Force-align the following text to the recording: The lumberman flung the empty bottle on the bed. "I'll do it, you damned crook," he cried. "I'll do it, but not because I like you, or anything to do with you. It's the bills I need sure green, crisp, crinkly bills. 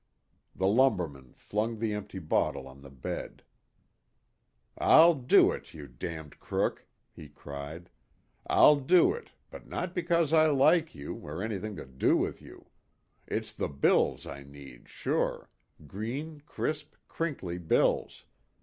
The 0.55 0.65
lumberman 0.65 1.31
flung 1.35 1.77
the 1.77 1.93
empty 1.93 2.17
bottle 2.17 2.67
on 2.67 2.81
the 2.81 2.89
bed. 2.89 3.43
"I'll 4.75 5.13
do 5.13 5.51
it, 5.51 5.75
you 5.75 5.87
damned 5.87 6.39
crook," 6.39 6.87
he 7.11 7.29
cried. 7.29 7.91
"I'll 8.47 8.77
do 8.77 9.13
it, 9.13 9.29
but 9.51 9.67
not 9.67 9.93
because 9.93 10.33
I 10.33 10.47
like 10.47 10.95
you, 10.95 11.13
or 11.13 11.43
anything 11.43 11.75
to 11.75 11.85
do 11.85 12.17
with 12.17 12.41
you. 12.41 12.65
It's 13.27 13.53
the 13.53 13.69
bills 13.69 14.25
I 14.25 14.41
need 14.41 14.89
sure 14.89 15.51
green, 15.85 16.39
crisp, 16.47 16.95
crinkly 17.07 17.59
bills. 17.59 18.25